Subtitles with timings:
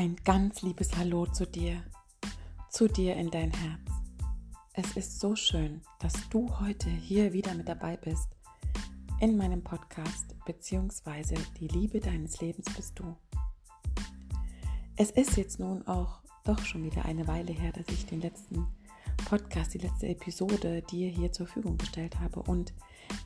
[0.00, 1.84] Ein ganz liebes Hallo zu dir,
[2.70, 3.82] zu dir in dein Herz.
[4.72, 8.30] Es ist so schön, dass du heute hier wieder mit dabei bist
[9.20, 13.14] in meinem Podcast beziehungsweise die Liebe deines Lebens bist du.
[14.96, 18.66] Es ist jetzt nun auch doch schon wieder eine Weile her, dass ich den letzten
[19.28, 22.72] Podcast, die letzte Episode dir hier zur Verfügung gestellt habe und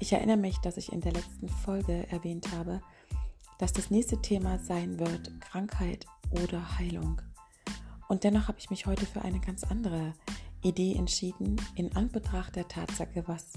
[0.00, 2.82] ich erinnere mich, dass ich in der letzten Folge erwähnt habe,
[3.60, 6.06] dass das nächste Thema sein wird Krankheit
[6.42, 7.20] oder Heilung.
[8.08, 10.12] Und dennoch habe ich mich heute für eine ganz andere
[10.62, 13.52] Idee entschieden, in Anbetracht der Tatsache, was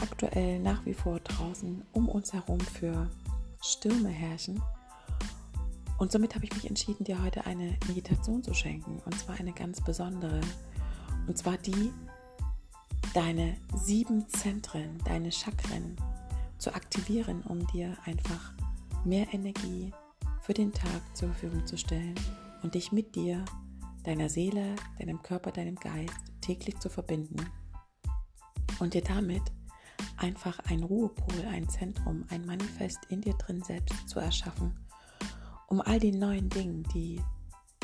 [0.00, 3.08] aktuell nach wie vor draußen um uns herum für
[3.62, 4.62] Stürme herrschen.
[5.98, 9.00] Und somit habe ich mich entschieden, dir heute eine Meditation zu schenken.
[9.04, 10.40] Und zwar eine ganz besondere.
[11.26, 11.92] Und zwar die,
[13.14, 15.96] deine sieben Zentren, deine Chakren
[16.58, 18.52] zu aktivieren, um dir einfach
[19.04, 19.92] mehr Energie,
[20.44, 22.14] für den Tag zur Verfügung zu stellen
[22.62, 23.42] und dich mit dir,
[24.02, 27.50] deiner Seele, deinem Körper, deinem Geist täglich zu verbinden
[28.78, 29.42] und dir damit
[30.18, 34.78] einfach ein Ruhepol, ein Zentrum, ein Manifest in dir drin selbst zu erschaffen,
[35.68, 37.22] um all die neuen Dinge, die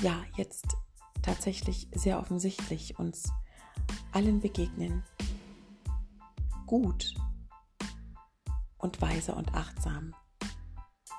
[0.03, 0.77] ja jetzt
[1.23, 3.33] tatsächlich sehr offensichtlich uns
[4.13, 5.03] allen begegnen,
[6.67, 7.15] gut
[8.77, 10.15] und weise und achtsam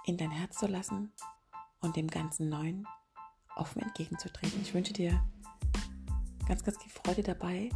[0.05, 1.11] in dein Herz zu lassen
[1.81, 2.88] und dem ganzen Neuen
[3.55, 4.61] offen entgegenzutreten.
[4.61, 5.23] Ich wünsche dir
[6.47, 7.69] ganz, ganz viel Freude dabei,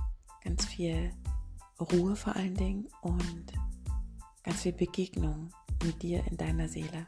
[0.44, 1.12] ganz viel
[1.80, 3.54] Ruhe vor allen Dingen und
[4.44, 5.50] ganz viel Begegnung
[5.84, 7.08] mit dir in deiner Seele.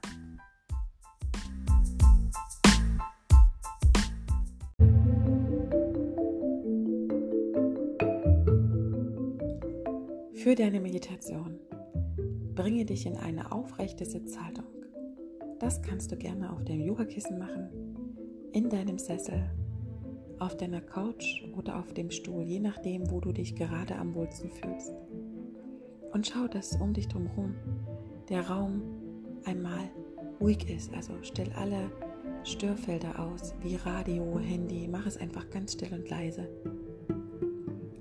[10.35, 11.59] Für deine Meditation
[12.55, 14.77] bringe dich in eine aufrechte Sitzhaltung.
[15.59, 17.69] Das kannst du gerne auf dem Yogakissen machen,
[18.53, 19.50] in deinem Sessel,
[20.40, 24.51] auf deiner Couch oder auf dem Stuhl, je nachdem, wo du dich gerade am wohlsten
[24.51, 24.94] fühlst.
[26.13, 27.56] Und schau, dass um dich drumherum
[28.29, 28.81] der Raum
[29.45, 29.90] einmal
[30.40, 30.94] ruhig ist.
[30.94, 31.91] Also stell alle
[32.44, 34.88] Störfelder aus, wie Radio, Handy.
[34.88, 36.47] Mach es einfach ganz still und leise.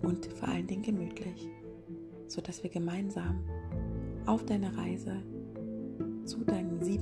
[0.03, 1.49] Und vor allen Dingen gemütlich,
[2.29, 3.41] sodass wir gemeinsam
[4.27, 5.23] auf deiner Reise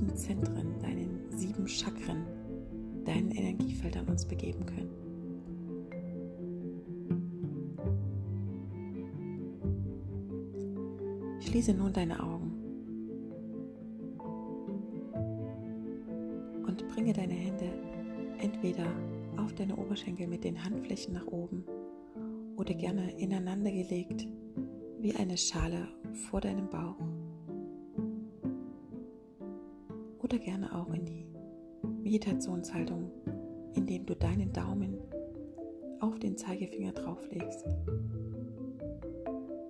[0.05, 2.25] sieben Zentren, deinen sieben Chakren,
[3.05, 4.91] deinen Energiefeldern uns begeben können.
[11.41, 12.51] Schließe nun deine Augen
[16.67, 17.69] und bringe deine Hände
[18.39, 18.85] entweder
[19.37, 21.63] auf deine Oberschenkel mit den Handflächen nach oben
[22.57, 24.27] oder gerne ineinander gelegt
[24.99, 25.87] wie eine Schale
[26.29, 26.97] vor deinem Bauch
[30.35, 31.25] oder gerne auch in die
[32.03, 33.09] Meditationshaltung,
[33.73, 34.97] indem du deinen Daumen
[36.01, 37.65] auf den Zeigefinger drauflegst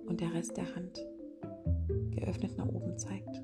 [0.06, 1.06] und der Rest der Hand
[2.10, 3.42] geöffnet nach oben zeigt.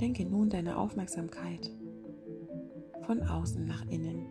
[0.00, 1.70] Lenke nun deine Aufmerksamkeit
[3.02, 4.26] von außen nach innen.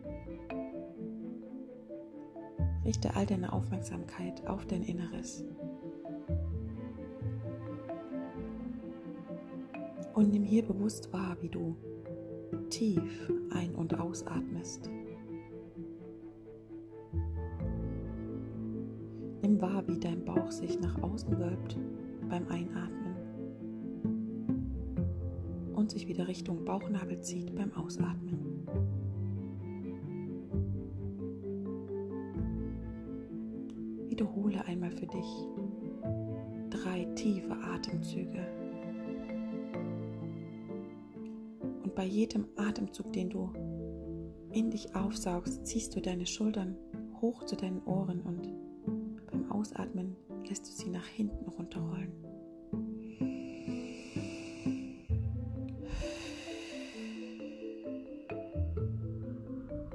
[2.84, 5.44] Richte all deine Aufmerksamkeit auf dein Inneres.
[10.14, 11.74] Und nimm hier bewusst wahr, wie du
[12.68, 14.90] tief ein- und ausatmest.
[19.42, 21.78] Nimm wahr, wie dein Bauch sich nach außen wölbt
[22.28, 23.16] beim Einatmen
[25.74, 28.66] und sich wieder Richtung Bauchnabel zieht beim Ausatmen.
[34.08, 35.48] Wiederhole einmal für dich
[36.70, 38.61] drei tiefe Atemzüge.
[42.02, 43.52] Bei jedem Atemzug, den du
[44.50, 46.76] in dich aufsaugst, ziehst du deine Schultern
[47.20, 48.52] hoch zu deinen Ohren und
[49.30, 50.16] beim Ausatmen
[50.48, 52.12] lässt du sie nach hinten runterrollen.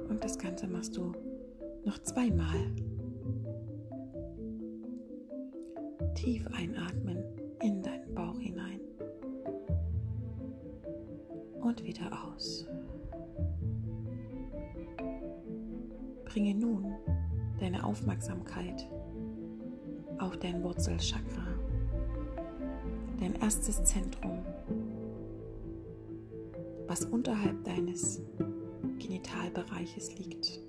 [0.08, 1.12] Und das Ganze machst du
[1.84, 2.74] noch zweimal.
[6.14, 7.17] Tief einatmen
[17.88, 18.86] Aufmerksamkeit
[20.18, 21.46] auf dein Wurzelchakra,
[23.18, 24.44] dein erstes Zentrum,
[26.86, 28.20] was unterhalb deines
[28.98, 30.60] Genitalbereiches liegt.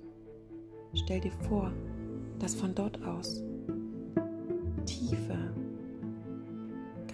[0.94, 1.70] Stell dir vor,
[2.38, 3.42] dass von dort aus
[4.86, 5.36] tiefe,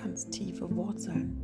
[0.00, 1.37] ganz tiefe Wurzeln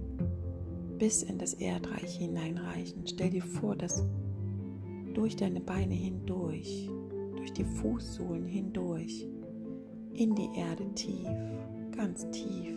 [0.99, 3.09] bis in das Erdreich hineinreichen.
[3.09, 4.07] Stell dir vor, dass
[5.15, 6.89] durch deine Beine hindurch,
[7.43, 9.29] durch die Fußsohlen hindurch,
[10.13, 11.29] in die Erde tief,
[11.91, 12.77] ganz tief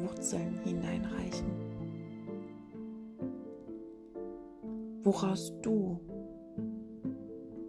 [0.00, 1.46] Wurzeln hineinreichen,
[5.04, 6.00] woraus du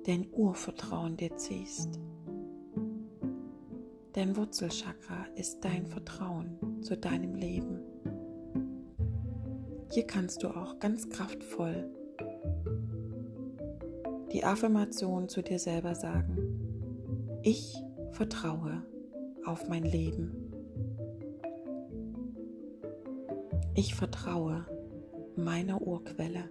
[0.07, 1.99] dein Urvertrauen dir ziehst.
[4.13, 7.81] Dein Wurzelchakra ist dein Vertrauen zu deinem Leben.
[9.91, 11.87] Hier kannst du auch ganz kraftvoll
[14.31, 16.37] die Affirmation zu dir selber sagen.
[17.43, 17.75] Ich
[18.11, 18.83] vertraue
[19.45, 20.31] auf mein Leben.
[23.75, 24.65] Ich vertraue
[25.35, 26.43] meiner Urquelle.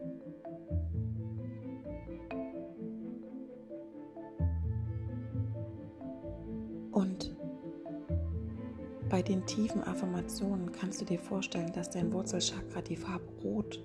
[6.90, 7.36] Und
[9.08, 13.82] bei den tiefen Affirmationen kannst du dir vorstellen, dass dein Wurzelchakra die Farbe Rot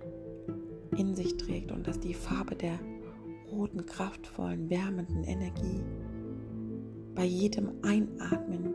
[0.98, 2.80] in sich trägt und dass die Farbe der
[3.53, 5.83] roten, kraftvollen, wärmenden Energie
[7.15, 8.73] bei jedem Einatmen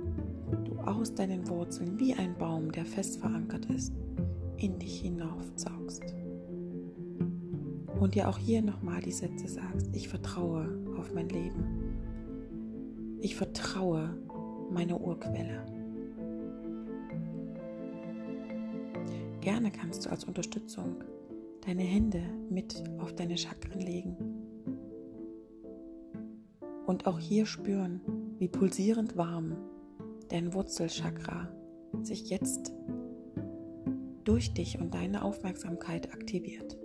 [0.65, 3.93] du aus deinen Wurzeln wie ein Baum, der fest verankert ist,
[4.57, 6.15] in dich hinaufzaugst.
[8.01, 11.97] Und dir auch hier nochmal die Sätze sagst, ich vertraue auf mein Leben.
[13.21, 14.17] Ich vertraue
[14.71, 15.67] meine Urquelle.
[19.41, 21.03] Gerne kannst du als Unterstützung
[21.67, 24.38] deine Hände mit auf deine Chakren legen
[26.89, 28.01] und auch hier spüren,
[28.39, 29.57] wie pulsierend warm
[30.31, 31.51] dein Wurzelchakra
[32.01, 32.73] sich jetzt
[34.25, 36.79] durch dich und deine Aufmerksamkeit aktiviert.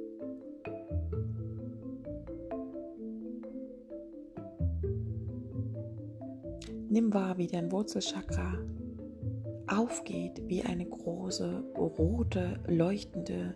[6.90, 8.60] Nimm wahr, wie dein Wurzelchakra
[9.68, 13.56] aufgeht wie eine große, rote, leuchtende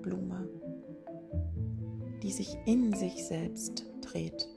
[0.00, 0.48] Blume,
[2.22, 4.48] die sich in sich selbst dreht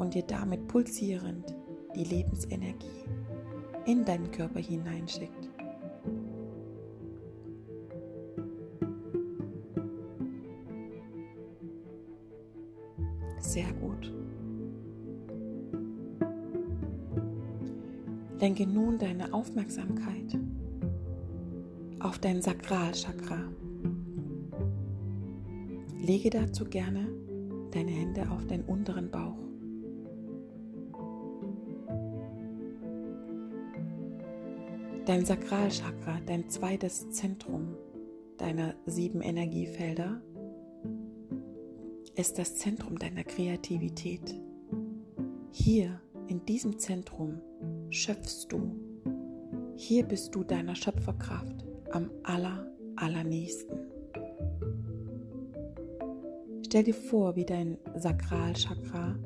[0.00, 1.54] und dir damit pulsierend
[1.94, 3.04] die Lebensenergie
[3.84, 5.50] in deinen Körper hineinschickt.
[13.40, 14.10] Sehr gut.
[18.38, 20.38] Lenke nun deine Aufmerksamkeit
[21.98, 23.40] auf dein Sakralchakra.
[25.98, 27.06] Lege dazu gerne
[27.72, 29.49] deine Hände auf den unteren Bauch.
[35.10, 37.74] Dein Sakralchakra, dein zweites Zentrum
[38.38, 40.22] deiner sieben Energiefelder,
[42.14, 44.40] ist das Zentrum deiner Kreativität.
[45.50, 47.40] Hier in diesem Zentrum
[47.90, 48.76] schöpfst du.
[49.74, 53.80] Hier bist du deiner Schöpferkraft am aller, allernächsten.
[56.64, 59.18] Stell dir vor, wie dein Sakralchakra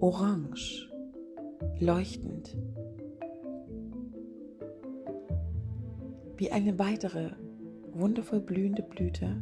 [0.00, 0.92] orange,
[1.80, 2.54] leuchtend,
[6.42, 7.30] wie eine weitere
[7.92, 9.40] wundervoll blühende Blüte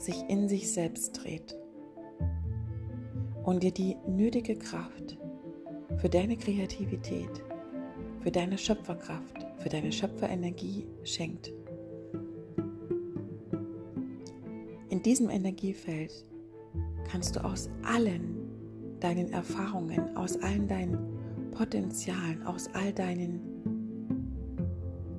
[0.00, 1.56] sich in sich selbst dreht
[3.44, 5.16] und dir die nötige Kraft
[5.98, 7.30] für deine Kreativität,
[8.22, 11.52] für deine Schöpferkraft, für deine Schöpferenergie schenkt.
[14.88, 16.12] In diesem Energiefeld
[17.08, 20.98] kannst du aus allen deinen Erfahrungen, aus allen deinen
[21.52, 23.54] Potenzialen, aus all deinen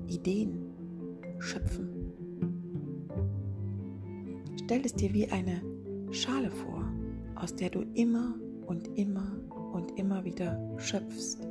[0.10, 0.65] Ideen
[1.40, 1.90] schöpfen.
[4.64, 5.62] Stell es dir wie eine
[6.12, 6.92] Schale vor,
[7.36, 9.32] aus der du immer und immer
[9.74, 11.48] und immer wieder schöpfst,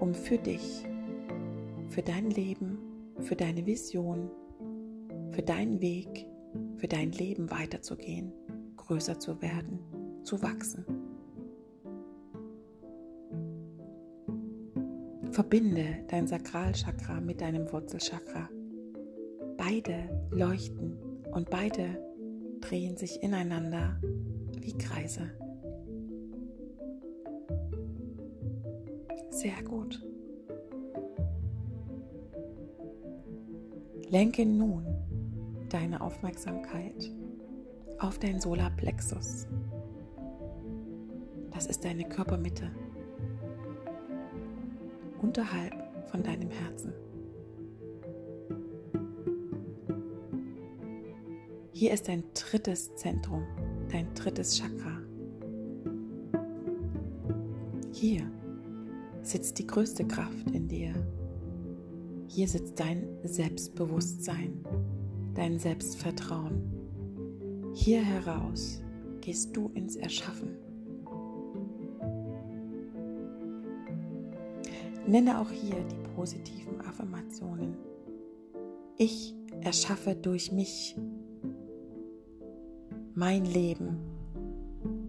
[0.00, 0.84] um für dich,
[1.88, 2.78] für dein Leben,
[3.20, 4.30] für deine Vision,
[5.32, 6.26] für deinen Weg,
[6.76, 8.32] für dein Leben weiterzugehen,
[8.76, 9.78] größer zu werden,
[10.24, 10.84] zu wachsen.
[15.38, 18.48] Verbinde dein Sakralchakra mit deinem Wurzelchakra.
[19.56, 20.98] Beide leuchten
[21.30, 22.02] und beide
[22.60, 24.00] drehen sich ineinander
[24.60, 25.30] wie Kreise.
[29.30, 30.04] Sehr gut.
[34.10, 34.86] Lenke nun
[35.68, 37.12] deine Aufmerksamkeit
[38.00, 39.46] auf dein Solarplexus.
[41.52, 42.72] Das ist deine Körpermitte
[45.20, 45.74] unterhalb
[46.10, 46.92] von deinem Herzen.
[51.72, 53.44] Hier ist dein drittes Zentrum,
[53.90, 55.00] dein drittes Chakra.
[57.92, 58.28] Hier
[59.22, 60.92] sitzt die größte Kraft in dir.
[62.26, 64.64] Hier sitzt dein Selbstbewusstsein,
[65.34, 66.62] dein Selbstvertrauen.
[67.74, 68.80] Hier heraus
[69.20, 70.67] gehst du ins Erschaffen.
[75.08, 77.78] Nenne auch hier die positiven Affirmationen.
[78.98, 80.98] Ich erschaffe durch mich
[83.14, 84.00] mein Leben,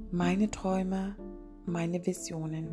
[0.09, 1.17] meine Träume,
[1.65, 2.69] meine Visionen.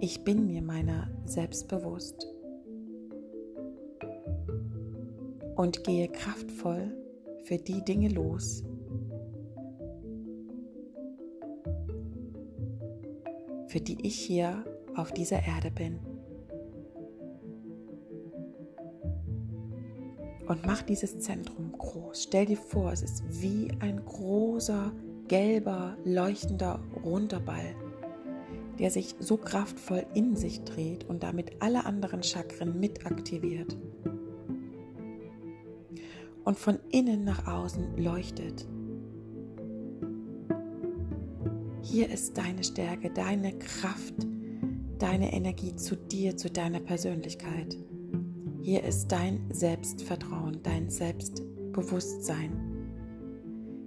[0.00, 2.26] Ich bin mir meiner selbst bewusst
[5.54, 6.92] und gehe kraftvoll
[7.44, 8.64] für die Dinge los,
[13.68, 15.98] für die ich hier auf dieser Erde bin.
[20.46, 22.24] Und mach dieses Zentrum groß.
[22.24, 24.92] Stell dir vor, es ist wie ein großer,
[25.28, 27.74] gelber, leuchtender, runder Ball,
[28.78, 33.76] der sich so kraftvoll in sich dreht und damit alle anderen Chakren mit aktiviert.
[36.44, 38.66] Und von innen nach außen leuchtet.
[41.82, 44.26] Hier ist deine Stärke, deine Kraft,
[45.02, 47.76] deine Energie zu dir, zu deiner Persönlichkeit.
[48.60, 52.52] Hier ist dein Selbstvertrauen, dein Selbstbewusstsein.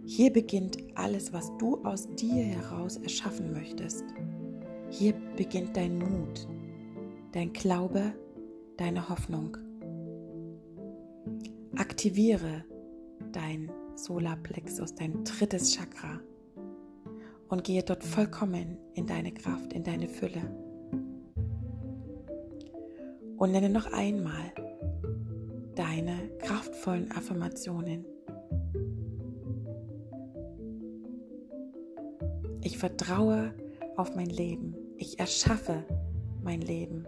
[0.05, 4.03] Hier beginnt alles, was du aus dir heraus erschaffen möchtest.
[4.89, 6.50] Hier beginnt dein Mut,
[7.31, 8.13] dein Glaube,
[8.75, 9.57] deine Hoffnung.
[11.77, 12.65] Aktiviere
[13.31, 16.19] dein Solarplexus, dein drittes Chakra
[17.48, 20.64] und gehe dort vollkommen in deine Kraft, in deine Fülle.
[23.38, 24.54] Und nenne noch einmal
[25.75, 28.06] deine kraftvollen Affirmationen.
[32.62, 33.54] Ich vertraue
[33.98, 34.75] auf mein Leben.
[34.98, 35.84] Ich erschaffe
[36.44, 37.06] mein Leben.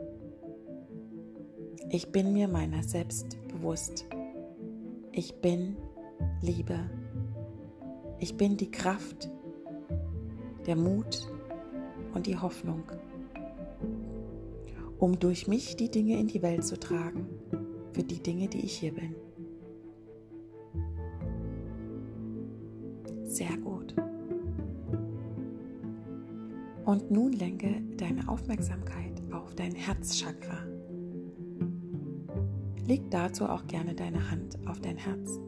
[1.90, 4.06] Ich bin mir meiner selbst bewusst.
[5.14, 5.78] Ich bin
[6.42, 6.90] Liebe.
[8.20, 9.30] Ich bin die Kraft,
[10.66, 11.28] der Mut
[12.14, 12.84] und die Hoffnung,
[15.00, 17.28] um durch mich die Dinge in die Welt zu tragen,
[17.94, 19.16] für die Dinge, die ich hier bin.
[23.24, 23.96] Sehr gut.
[26.86, 30.66] Und nun lenke deine Aufmerksamkeit auf dein Herzchakra.
[32.88, 35.40] Leg dazu auch gerne deine Hand auf dein Herz.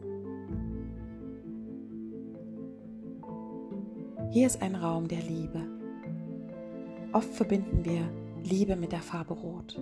[4.30, 5.66] Hier ist ein Raum der Liebe.
[7.12, 8.08] Oft verbinden wir
[8.44, 9.80] Liebe mit der Farbe Rot.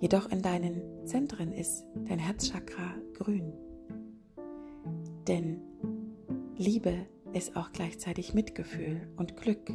[0.00, 3.52] Jedoch in deinen Zentren ist dein Herzchakra grün.
[5.28, 5.60] Denn
[6.56, 9.70] Liebe ist auch gleichzeitig Mitgefühl und Glück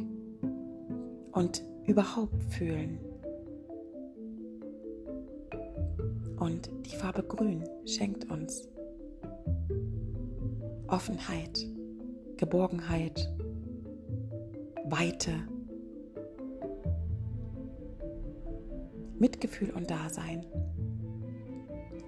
[1.32, 2.98] und überhaupt fühlen.
[6.38, 8.68] Und die Farbe Grün schenkt uns
[10.86, 11.66] Offenheit,
[12.36, 13.28] Geborgenheit,
[14.84, 15.32] Weite
[19.18, 20.44] Mitgefühl und Dasein.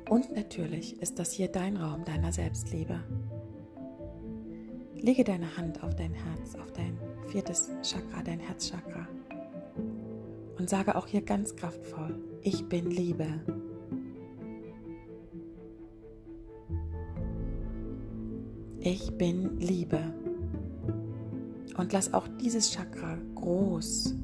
[0.08, 3.00] Und natürlich ist das hier dein Raum deiner Selbstliebe.
[4.96, 6.98] Lege deine Hand auf dein Herz, auf dein
[7.28, 9.08] viertes Chakra, dein Herzchakra.
[10.58, 13.26] Und sage auch hier ganz kraftvoll, ich bin Liebe.
[18.80, 20.12] Ich bin Liebe.
[21.76, 24.14] Und lass auch dieses Chakra groß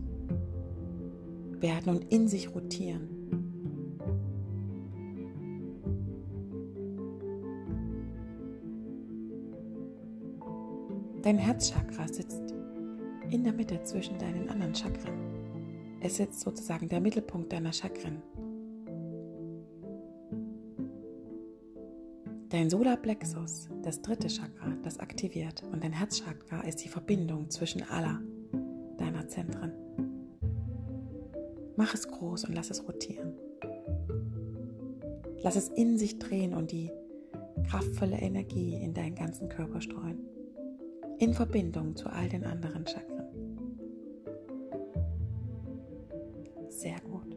[1.61, 3.17] werden und in sich rotieren.
[11.23, 12.55] Dein Herzchakra sitzt
[13.31, 15.15] in der Mitte zwischen deinen anderen Chakren.
[16.01, 18.23] Es sitzt sozusagen der Mittelpunkt deiner Chakren.
[22.49, 28.21] Dein Solarplexus, das dritte Chakra, das aktiviert und dein Herzchakra ist die Verbindung zwischen aller
[28.97, 29.86] deiner Zentren.
[31.77, 33.35] Mach es groß und lass es rotieren.
[35.43, 36.91] Lass es in sich drehen und die
[37.69, 40.19] kraftvolle Energie in deinen ganzen Körper streuen.
[41.19, 43.27] In Verbindung zu all den anderen Chakren.
[46.69, 47.37] Sehr gut.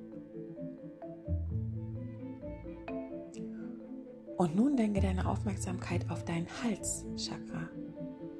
[4.38, 7.70] Und nun denke deine Aufmerksamkeit auf dein Halschakra.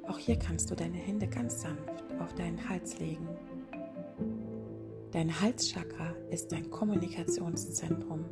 [0.08, 3.28] Auch hier kannst du deine Hände ganz sanft auf deinen Hals legen
[5.20, 8.24] Dein Halschakra ist dein Kommunikationszentrum.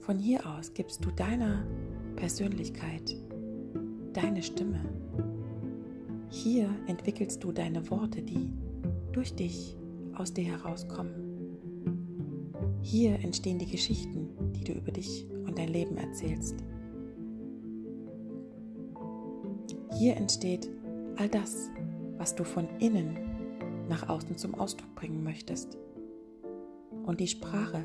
[0.00, 1.66] Von hier aus gibst du deiner
[2.14, 3.16] Persönlichkeit
[4.12, 4.84] deine Stimme.
[6.28, 8.52] Hier entwickelst du deine Worte, die
[9.12, 9.78] durch dich
[10.12, 11.14] aus dir herauskommen.
[12.82, 16.56] Hier entstehen die Geschichten, die du über dich und dein Leben erzählst.
[19.96, 20.68] Hier entsteht
[21.16, 21.70] all das,
[22.18, 23.27] was du von innen
[23.88, 25.78] nach außen zum Ausdruck bringen möchtest.
[27.04, 27.84] Und die Sprache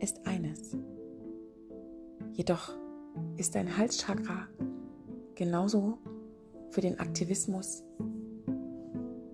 [0.00, 0.76] ist eines.
[2.32, 2.72] Jedoch
[3.36, 4.46] ist dein Halschakra
[5.34, 5.98] genauso
[6.70, 7.82] für den Aktivismus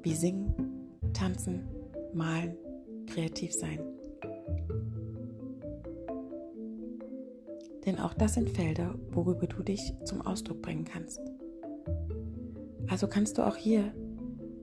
[0.02, 0.54] wie Singen,
[1.12, 1.68] Tanzen,
[2.12, 2.56] Malen,
[3.06, 3.80] kreativ sein.
[7.86, 11.20] Denn auch das sind Felder, worüber du dich zum Ausdruck bringen kannst.
[12.88, 13.92] Also kannst du auch hier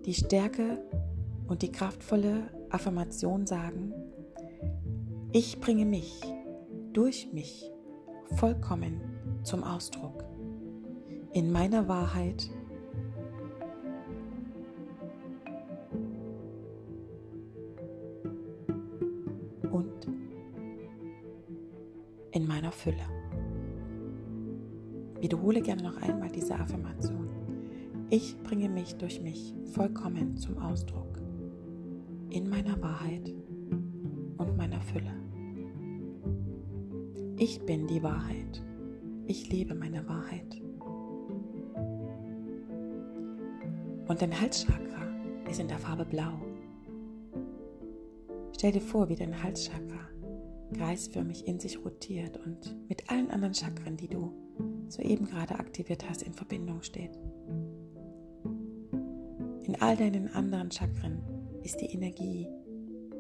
[0.06, 0.84] die Stärke
[1.52, 3.92] und die kraftvolle Affirmation sagen,
[5.34, 6.22] ich bringe mich
[6.94, 7.70] durch mich
[8.38, 9.02] vollkommen
[9.44, 10.24] zum Ausdruck.
[11.34, 12.50] In meiner Wahrheit
[19.72, 20.08] und
[22.32, 22.96] in meiner Fülle.
[25.20, 27.28] Wiederhole gerne noch einmal diese Affirmation.
[28.10, 31.12] Ich bringe mich durch mich vollkommen zum Ausdruck.
[32.32, 33.30] In meiner Wahrheit
[34.38, 35.12] und meiner Fülle.
[37.38, 38.64] Ich bin die Wahrheit.
[39.26, 40.62] Ich lebe meine Wahrheit.
[44.08, 45.06] Und dein Halschakra
[45.50, 46.40] ist in der Farbe Blau.
[48.54, 50.08] Stell dir vor, wie dein Halschakra
[50.74, 54.32] kreisförmig in sich rotiert und mit allen anderen Chakren, die du
[54.88, 57.12] soeben gerade aktiviert hast, in Verbindung steht.
[59.64, 61.31] In all deinen anderen Chakren
[61.64, 62.48] ist die Energie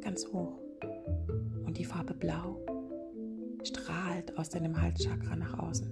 [0.01, 0.60] ganz hoch
[1.65, 2.57] und die Farbe Blau
[3.63, 5.91] strahlt aus deinem Halschakra nach außen.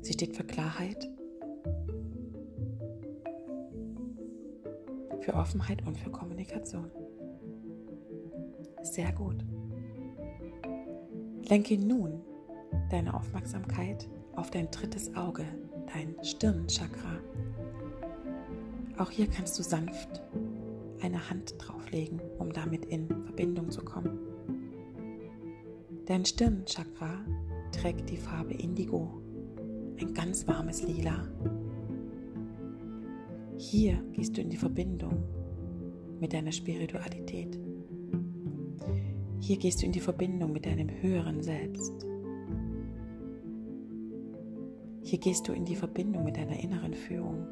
[0.00, 1.08] Sie steht für Klarheit,
[5.20, 6.90] für Offenheit und für Kommunikation.
[8.82, 9.44] Sehr gut.
[11.48, 12.22] Lenke nun
[12.90, 15.44] deine Aufmerksamkeit auf dein drittes Auge,
[15.92, 17.18] dein Stirnchakra.
[18.96, 20.22] Auch hier kannst du sanft
[21.02, 24.18] eine Hand drauflegen, um damit in Verbindung zu kommen.
[26.06, 27.24] Dein Stirnchakra
[27.72, 29.20] trägt die Farbe Indigo,
[30.00, 31.28] ein ganz warmes Lila.
[33.56, 35.22] Hier gehst du in die Verbindung
[36.18, 37.58] mit deiner Spiritualität.
[39.40, 42.06] Hier gehst du in die Verbindung mit deinem höheren Selbst.
[45.02, 47.46] Hier gehst du in die Verbindung mit deiner inneren Führung.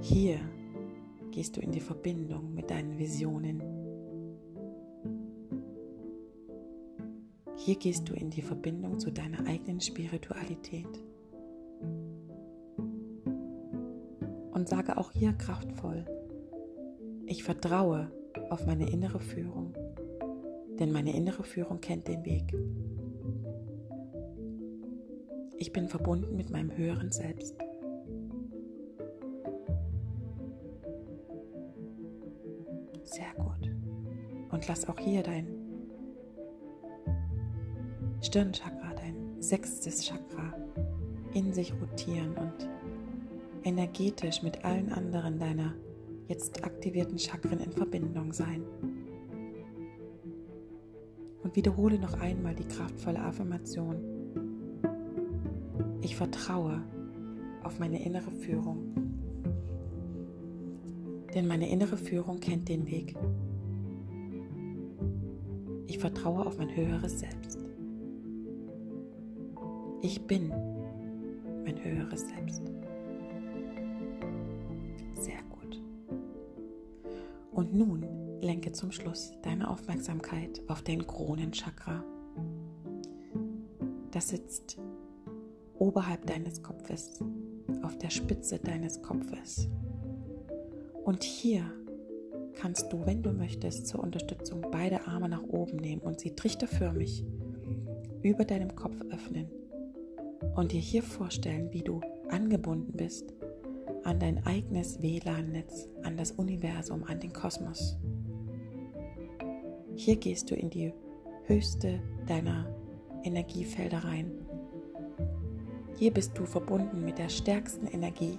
[0.00, 0.38] Hier
[1.32, 3.60] gehst du in die Verbindung mit deinen Visionen.
[7.56, 11.02] Hier gehst du in die Verbindung zu deiner eigenen Spiritualität.
[14.52, 16.04] Und sage auch hier kraftvoll,
[17.26, 18.12] ich vertraue
[18.50, 19.72] auf meine innere Führung,
[20.78, 22.52] denn meine innere Führung kennt den Weg.
[25.58, 27.61] Ich bin verbunden mit meinem höheren Selbst.
[34.62, 35.48] Und lass auch hier dein
[38.20, 40.54] Stirnchakra, dein sechstes Chakra
[41.34, 42.70] in sich rotieren und
[43.64, 45.74] energetisch mit allen anderen deiner
[46.28, 48.62] jetzt aktivierten Chakren in Verbindung sein.
[51.42, 53.96] Und wiederhole noch einmal die kraftvolle Affirmation.
[56.02, 56.84] Ich vertraue
[57.64, 58.94] auf meine innere Führung.
[61.34, 63.16] Denn meine innere Führung kennt den Weg.
[65.86, 67.58] Ich vertraue auf mein höheres Selbst.
[70.00, 70.48] Ich bin
[71.64, 72.62] mein höheres Selbst.
[75.14, 75.80] Sehr gut.
[77.52, 78.04] Und nun
[78.40, 82.04] lenke zum Schluss deine Aufmerksamkeit auf dein Kronenchakra.
[84.10, 84.78] Das sitzt
[85.78, 87.20] oberhalb deines Kopfes,
[87.82, 89.68] auf der Spitze deines Kopfes.
[91.04, 91.64] Und hier
[92.54, 97.24] kannst du, wenn du möchtest, zur Unterstützung beide Arme nach oben nehmen und sie trichterförmig
[98.22, 99.48] über deinem Kopf öffnen
[100.54, 103.32] und dir hier vorstellen, wie du angebunden bist
[104.04, 107.96] an dein eigenes WLAN-Netz, an das Universum, an den Kosmos.
[109.94, 110.92] Hier gehst du in die
[111.44, 112.66] höchste deiner
[113.22, 114.32] Energiefelder rein.
[115.96, 118.38] Hier bist du verbunden mit der stärksten Energie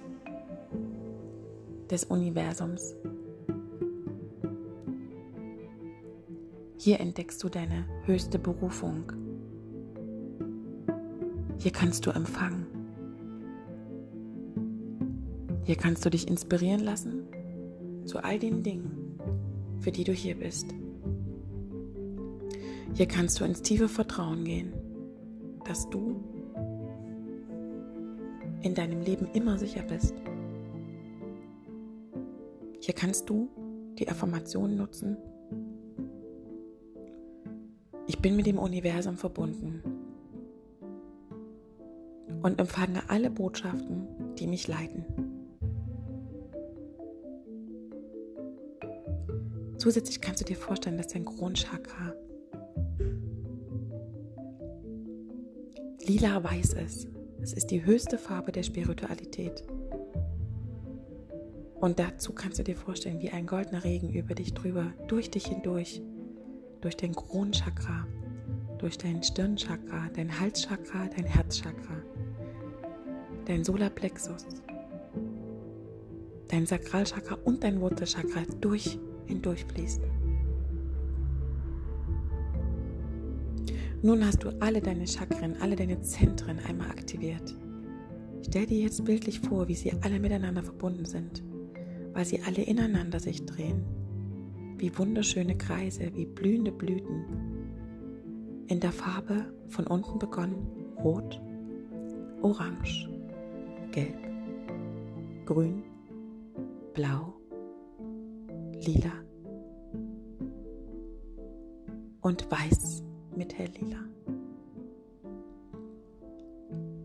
[1.90, 2.94] des Universums.
[6.84, 9.10] Hier entdeckst du deine höchste Berufung.
[11.56, 12.66] Hier kannst du empfangen.
[15.62, 17.22] Hier kannst du dich inspirieren lassen
[18.04, 19.18] zu all den Dingen,
[19.78, 20.74] für die du hier bist.
[22.92, 24.74] Hier kannst du ins tiefe Vertrauen gehen,
[25.64, 26.22] dass du
[28.60, 30.12] in deinem Leben immer sicher bist.
[32.78, 33.48] Hier kannst du
[33.98, 35.16] die Affirmation nutzen.
[38.06, 39.82] Ich bin mit dem Universum verbunden
[42.42, 44.06] und empfange alle Botschaften,
[44.38, 45.04] die mich leiten.
[49.78, 52.14] Zusätzlich kannst du dir vorstellen, dass dein Kronchakra
[56.06, 57.08] lila-weiß ist.
[57.40, 59.64] Es ist die höchste Farbe der Spiritualität.
[61.80, 65.46] Und dazu kannst du dir vorstellen, wie ein goldener Regen über dich drüber, durch dich
[65.46, 66.00] hindurch,
[66.84, 68.06] durch dein Kronchakra,
[68.76, 71.96] durch dein Stirnchakra, dein Halschakra, dein Herzchakra,
[73.46, 74.44] dein Solarplexus,
[76.48, 80.02] dein Sakralchakra und dein Wurzelchakra durch hindurch fließt.
[84.02, 87.56] Nun hast du alle deine Chakren, alle deine Zentren einmal aktiviert.
[88.46, 91.42] Stell dir jetzt bildlich vor, wie sie alle miteinander verbunden sind,
[92.12, 94.03] weil sie alle ineinander sich drehen.
[94.76, 97.24] Wie wunderschöne Kreise, wie blühende Blüten.
[98.66, 100.66] In der Farbe von unten begonnen
[101.02, 101.40] rot,
[102.42, 103.08] orange,
[103.92, 104.16] gelb,
[105.44, 105.82] grün,
[106.94, 107.34] blau,
[108.72, 109.12] lila
[112.24, 113.02] und weiß
[113.36, 113.98] mit helllila.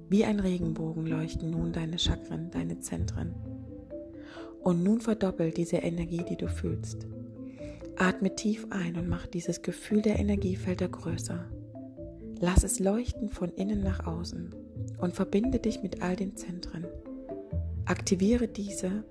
[0.09, 3.35] Wie ein Regenbogen leuchten nun deine Chakren, deine Zentren.
[4.63, 7.07] Und nun verdoppelt diese Energie, die du fühlst.
[7.99, 11.45] Atme tief ein und mach dieses Gefühl der Energiefelder größer.
[12.39, 14.55] Lass es leuchten von innen nach außen
[14.99, 16.87] und verbinde dich mit all den Zentren.
[17.83, 19.03] Aktiviere diese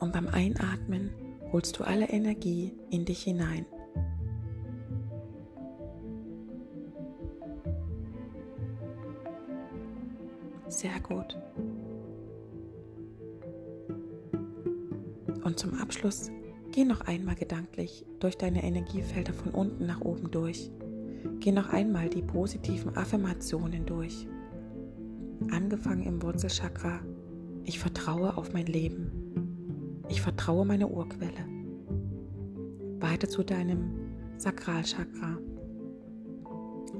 [0.00, 1.10] und beim Einatmen
[1.52, 3.66] holst du alle Energie in dich hinein.
[10.68, 11.36] Sehr gut.
[15.44, 16.30] Und zum Abschluss
[16.74, 20.72] geh noch einmal gedanklich durch deine Energiefelder von unten nach oben durch.
[21.38, 24.26] Geh noch einmal die positiven Affirmationen durch.
[25.52, 26.98] Angefangen im Wurzelchakra.
[27.62, 30.02] Ich vertraue auf mein Leben.
[30.08, 31.46] Ich vertraue meine Urquelle.
[32.98, 35.38] Weiter zu deinem Sakralchakra.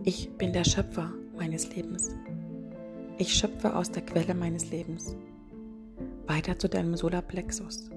[0.04, 2.14] Ich bin der Schöpfer meines Lebens.
[3.18, 5.16] Ich schöpfe aus der Quelle meines Lebens.
[6.28, 7.90] Weiter zu deinem Solarplexus.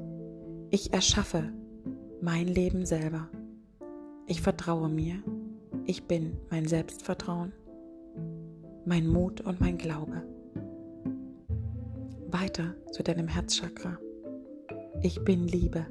[0.72, 1.54] Ich erschaffe
[2.22, 3.30] mein Leben selber.
[4.26, 5.22] Ich vertraue mir.
[5.86, 7.54] Ich bin mein Selbstvertrauen,
[8.86, 10.24] mein Mut und mein Glaube.
[12.30, 13.98] Weiter zu deinem Herzchakra.
[15.02, 15.86] Ich bin Liebe.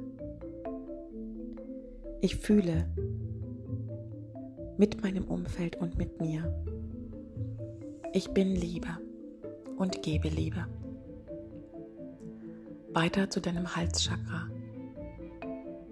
[2.21, 2.87] Ich fühle
[4.77, 6.53] mit meinem Umfeld und mit mir.
[8.13, 8.89] Ich bin Liebe
[9.77, 10.67] und gebe Liebe.
[12.93, 14.49] Weiter zu deinem Halschakra.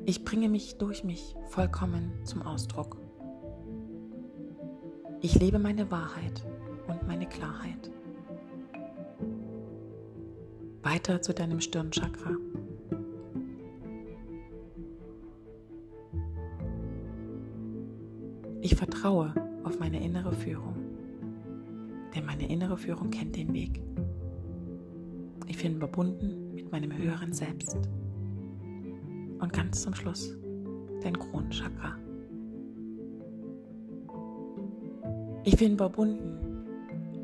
[0.07, 2.97] Ich bringe mich durch mich vollkommen zum Ausdruck.
[5.21, 6.45] Ich lebe meine Wahrheit
[6.87, 7.89] und meine Klarheit.
[10.83, 12.35] Weiter zu deinem Stirnchakra.
[18.61, 20.75] Ich vertraue auf meine innere Führung,
[22.15, 23.81] denn meine innere Führung kennt den Weg.
[25.47, 27.79] Ich bin verbunden mit meinem höheren Selbst.
[29.39, 30.35] Und ganz zum Schluss
[31.01, 31.97] dein Kronenchakra.
[35.43, 36.65] Ich bin verbunden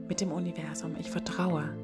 [0.08, 0.96] mit dem Universum.
[1.00, 1.76] Ich vertraue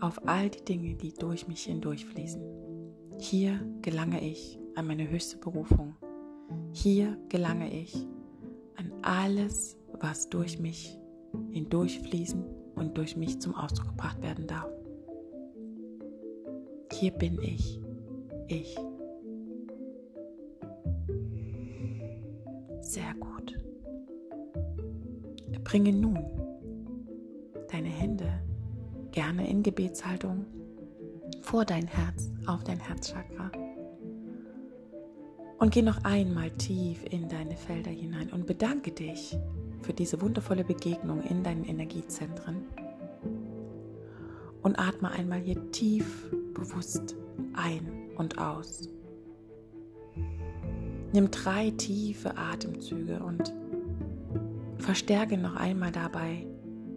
[0.00, 2.42] auf all die Dinge, die durch mich hindurchfließen.
[3.18, 5.94] Hier gelange ich an meine höchste Berufung.
[6.72, 8.06] Hier gelange ich
[8.76, 10.98] an alles, was durch mich
[11.52, 14.68] hindurchfließen und durch mich zum Ausdruck gebracht werden darf.
[16.92, 17.80] Hier bin ich,
[18.48, 18.76] ich.
[22.80, 23.58] Sehr gut.
[25.64, 26.18] Bringe nun
[27.70, 28.32] deine Hände
[29.12, 30.46] gerne in Gebetshaltung
[31.42, 33.50] vor dein Herz, auf dein Herzchakra.
[35.58, 39.36] Und geh noch einmal tief in deine Felder hinein und bedanke dich
[39.80, 42.66] für diese wundervolle Begegnung in deinen Energiezentren.
[44.62, 47.16] Und atme einmal hier tief bewusst
[47.54, 48.88] ein und aus.
[51.12, 53.54] Nimm drei tiefe Atemzüge und
[54.78, 56.46] verstärke noch einmal dabei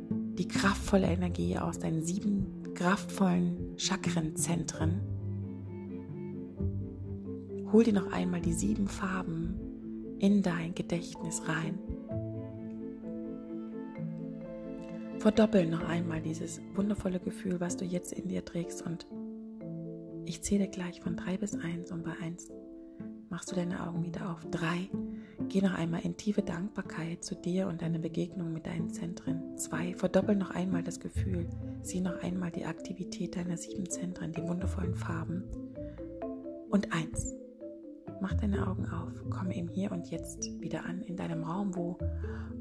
[0.10, 5.02] die kraftvolle Energie aus deinen sieben kraftvollen Chakrenzentren
[7.72, 9.54] Hol dir noch einmal die sieben Farben
[10.18, 11.78] in dein Gedächtnis rein.
[15.20, 19.06] Verdoppel noch einmal dieses wundervolle Gefühl, was du jetzt in dir trägst und
[20.30, 22.52] ich zähle gleich von 3 bis 1 und bei 1
[23.30, 24.46] machst du deine Augen wieder auf.
[24.52, 24.88] 3.
[25.48, 29.58] Geh noch einmal in tiefe Dankbarkeit zu dir und deiner Begegnung mit deinen Zentren.
[29.58, 29.96] 2.
[29.96, 31.50] Verdoppel noch einmal das Gefühl.
[31.82, 35.46] Sieh noch einmal die Aktivität deiner sieben Zentren, die wundervollen Farben.
[36.70, 37.34] Und 1.
[38.22, 39.28] Mach deine Augen auf.
[39.32, 41.98] Komme im Hier und Jetzt wieder an in deinem Raum, wo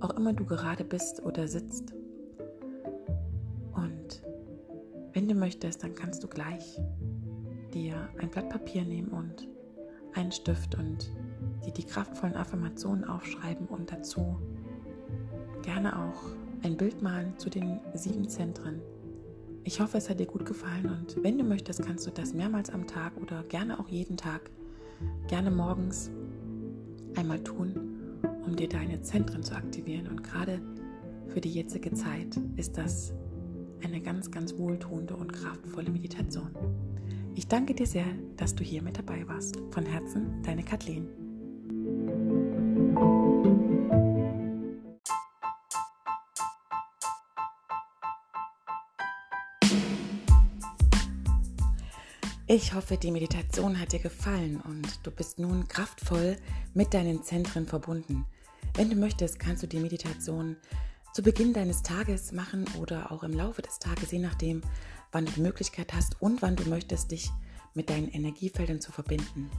[0.01, 1.93] auch immer du gerade bist oder sitzt.
[3.73, 4.23] Und
[5.13, 6.81] wenn du möchtest, dann kannst du gleich
[7.75, 9.49] dir ein Blatt Papier nehmen und
[10.15, 11.11] einen Stift und
[11.65, 14.39] dir die kraftvollen Affirmationen aufschreiben und dazu
[15.63, 16.23] gerne auch
[16.63, 18.81] ein Bild malen zu den sieben Zentren.
[19.65, 22.71] Ich hoffe, es hat dir gut gefallen und wenn du möchtest, kannst du das mehrmals
[22.71, 24.51] am Tag oder gerne auch jeden Tag,
[25.27, 26.11] gerne morgens
[27.17, 27.75] einmal tun,
[28.47, 30.09] um dir deine Zentren zu aktivieren.
[30.09, 30.61] Und gerade
[31.29, 33.13] für die jetzige Zeit ist das
[33.85, 36.51] eine ganz, ganz wohltuende und kraftvolle Meditation.
[37.39, 38.05] Ich danke dir sehr,
[38.37, 39.61] dass du hier mit dabei warst.
[39.71, 41.07] Von Herzen, deine Kathleen.
[52.49, 56.39] Ich hoffe, die Meditation hat dir gefallen und du bist nun kraftvoll
[56.75, 58.27] mit deinen Zentren verbunden.
[58.75, 60.57] Wenn du möchtest, kannst du die Meditation
[61.13, 64.61] zu Beginn deines Tages machen oder auch im Laufe des Tages, je nachdem,
[65.13, 67.31] wann du die Möglichkeit hast und wann du möchtest, dich
[67.75, 69.51] mit deinen Energiefeldern zu verbinden.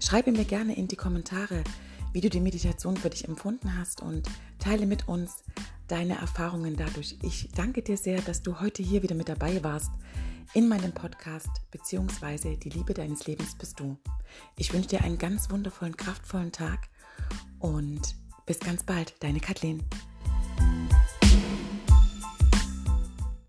[0.00, 1.64] Schreibe mir gerne in die Kommentare,
[2.12, 4.28] wie du die Meditation für dich empfunden hast und
[4.58, 5.42] teile mit uns
[5.88, 7.18] deine Erfahrungen dadurch.
[7.22, 9.90] Ich danke dir sehr, dass du heute hier wieder mit dabei warst
[10.52, 13.96] in meinem Podcast beziehungsweise die Liebe deines Lebens bist du.
[14.56, 16.88] Ich wünsche dir einen ganz wundervollen, kraftvollen Tag
[17.58, 18.14] und
[18.46, 19.82] bis ganz bald, deine Kathleen.